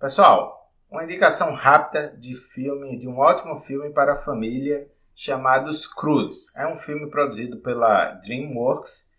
[0.00, 6.52] Pessoal, uma indicação rápida de filme, de um ótimo filme para a família chamado Scrooge.
[6.54, 9.10] É um filme produzido pela DreamWorks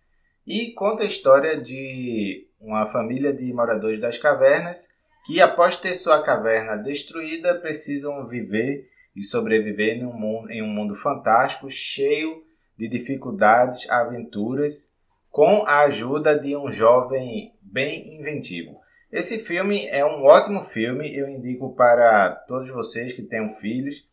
[0.48, 4.88] e conta a história de uma família de moradores das cavernas
[5.26, 10.68] que, após ter sua caverna destruída, precisam viver e sobreviver em um mundo, em um
[10.68, 12.42] mundo fantástico, cheio
[12.78, 14.94] de dificuldades, aventuras,
[15.30, 18.80] com a ajuda de um jovem bem inventivo.
[19.12, 24.08] Esse filme é um ótimo filme, eu indico para todos vocês que tenham filhos.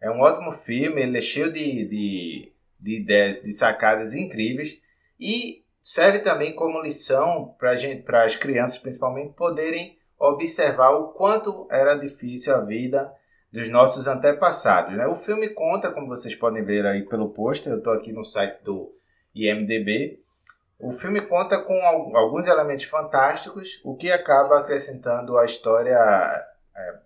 [0.00, 4.80] É um ótimo filme, ele é cheio de, de, de ideias, de sacadas incríveis
[5.18, 12.54] e serve também como lição para as crianças, principalmente, poderem observar o quanto era difícil
[12.54, 13.12] a vida
[13.52, 14.96] dos nossos antepassados.
[14.96, 15.06] Né?
[15.06, 18.60] O filme conta, como vocês podem ver aí pelo pôster, eu estou aqui no site
[18.64, 18.92] do
[19.34, 20.20] IMDB.
[20.82, 21.72] O filme conta com
[22.16, 26.98] alguns elementos fantásticos, o que acaba acrescentando a história, é,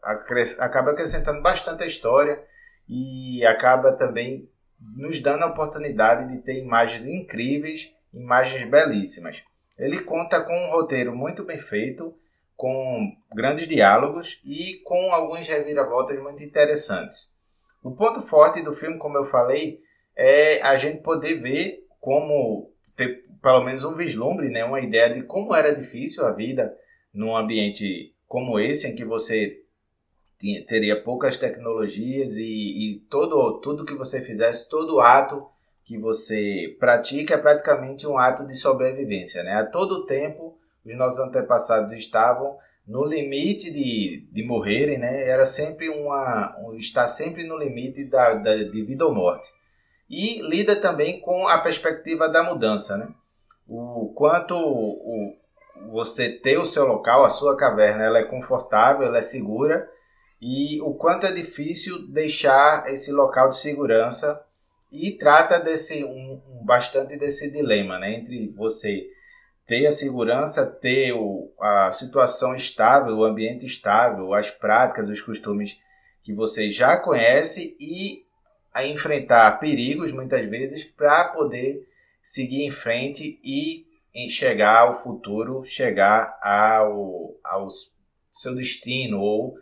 [0.60, 2.42] acaba acrescentando bastante a história
[2.88, 4.50] e acaba também
[4.96, 9.42] nos dando a oportunidade de ter imagens incríveis, imagens belíssimas.
[9.78, 12.18] Ele conta com um roteiro muito bem feito,
[12.56, 17.34] com grandes diálogos e com alguns reviravoltas muito interessantes.
[17.82, 19.82] O ponto forte do filme, como eu falei,
[20.16, 25.22] é a gente poder ver como ter pelo menos um vislumbre, né, uma ideia de
[25.22, 26.74] como era difícil a vida
[27.14, 29.60] num ambiente como esse, em que você
[30.38, 32.42] tinha, teria poucas tecnologias e,
[32.94, 35.46] e todo tudo que você fizesse, todo ato
[35.84, 39.52] que você pratica é praticamente um ato de sobrevivência, né?
[39.52, 45.28] A todo tempo os nossos antepassados estavam no limite de, de morrerem, né?
[45.28, 46.54] Era sempre uma.
[46.60, 49.48] Um, estar sempre no limite da, da, de vida ou morte.
[50.08, 53.08] E lida também com a perspectiva da mudança, né?
[53.66, 55.36] O quanto o,
[55.90, 59.88] você ter o seu local, a sua caverna, ela é confortável, ela é segura,
[60.40, 64.40] e o quanto é difícil deixar esse local de segurança
[64.92, 68.14] e trata desse um, bastante desse dilema, né?
[68.14, 69.06] Entre você
[69.66, 75.76] ter a segurança, ter o, a situação estável, o ambiente estável, as práticas, os costumes
[76.22, 78.25] que você já conhece e
[78.76, 81.88] a enfrentar perigos muitas vezes para poder
[82.22, 83.86] seguir em frente e
[84.28, 87.68] chegar ao futuro, chegar ao, ao
[88.30, 89.54] seu destino ou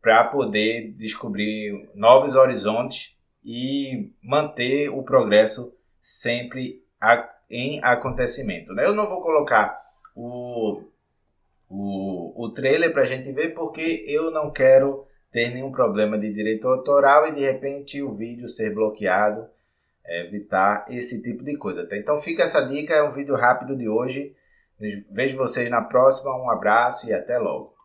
[0.00, 8.72] para poder descobrir novos horizontes e manter o progresso sempre a, em acontecimento.
[8.72, 8.86] Né?
[8.86, 9.76] Eu não vou colocar
[10.14, 10.84] o,
[11.68, 16.32] o, o trailer para a gente ver porque eu não quero ter nenhum problema de
[16.32, 19.48] direito autoral e de repente o vídeo ser bloqueado,
[20.04, 21.86] é, evitar esse tipo de coisa.
[21.86, 21.96] Tá?
[21.96, 24.34] Então fica essa dica, é um vídeo rápido de hoje.
[25.10, 27.79] Vejo vocês na próxima, um abraço e até logo.